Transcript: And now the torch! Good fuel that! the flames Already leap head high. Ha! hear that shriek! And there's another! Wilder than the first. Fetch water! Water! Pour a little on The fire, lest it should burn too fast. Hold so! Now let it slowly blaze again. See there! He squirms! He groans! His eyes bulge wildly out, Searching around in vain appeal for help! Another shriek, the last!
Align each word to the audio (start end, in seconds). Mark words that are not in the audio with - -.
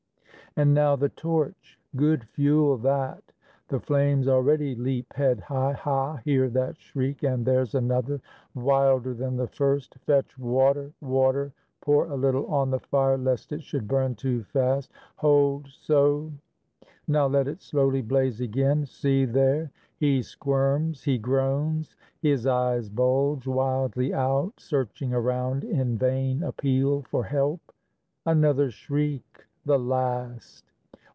And 0.57 0.73
now 0.73 0.97
the 0.97 1.07
torch! 1.07 1.79
Good 1.95 2.25
fuel 2.25 2.77
that! 2.79 3.23
the 3.69 3.79
flames 3.79 4.27
Already 4.27 4.75
leap 4.75 5.13
head 5.13 5.39
high. 5.39 5.71
Ha! 5.71 6.17
hear 6.25 6.49
that 6.49 6.77
shriek! 6.77 7.23
And 7.23 7.45
there's 7.45 7.73
another! 7.73 8.19
Wilder 8.53 9.13
than 9.13 9.37
the 9.37 9.47
first. 9.47 9.95
Fetch 10.05 10.37
water! 10.37 10.91
Water! 10.99 11.53
Pour 11.79 12.07
a 12.07 12.17
little 12.17 12.45
on 12.47 12.69
The 12.69 12.81
fire, 12.81 13.17
lest 13.17 13.53
it 13.53 13.63
should 13.63 13.87
burn 13.87 14.15
too 14.15 14.43
fast. 14.43 14.91
Hold 15.15 15.67
so! 15.69 16.33
Now 17.07 17.27
let 17.27 17.47
it 17.47 17.61
slowly 17.61 18.01
blaze 18.01 18.41
again. 18.41 18.85
See 18.85 19.23
there! 19.23 19.71
He 19.99 20.21
squirms! 20.21 21.03
He 21.05 21.17
groans! 21.17 21.95
His 22.21 22.45
eyes 22.45 22.89
bulge 22.89 23.47
wildly 23.47 24.13
out, 24.13 24.59
Searching 24.59 25.13
around 25.13 25.63
in 25.63 25.97
vain 25.97 26.43
appeal 26.43 27.03
for 27.03 27.23
help! 27.23 27.61
Another 28.25 28.69
shriek, 28.69 29.23
the 29.63 29.77
last! 29.77 30.65